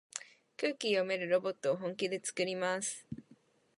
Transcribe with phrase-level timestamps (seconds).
[0.57, 3.05] 空気読めるロボットを本気でつくります。